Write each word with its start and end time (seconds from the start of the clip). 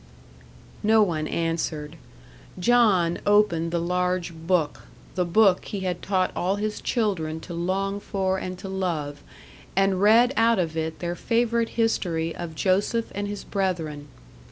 No 0.81 1.03
one 1.03 1.27
answered. 1.27 1.95
John 2.57 3.19
opened 3.23 3.69
the 3.69 3.79
large 3.79 4.33
Book 4.33 4.87
the 5.13 5.25
Book 5.25 5.65
he 5.65 5.81
had 5.81 6.01
taught 6.01 6.31
all 6.35 6.55
his 6.55 6.81
children 6.81 7.39
to 7.41 7.53
long 7.53 7.99
for 7.99 8.39
and 8.39 8.57
to 8.57 8.67
love 8.67 9.21
and 9.75 10.01
read 10.01 10.33
out 10.35 10.57
of 10.57 10.75
it 10.75 10.97
their 10.97 11.13
favourite 11.13 11.69
history 11.77 12.35
of 12.35 12.55
Joseph 12.55 13.11
and 13.13 13.27
his 13.27 13.43
brethren. 13.43 14.07